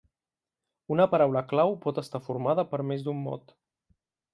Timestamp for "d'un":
3.11-3.25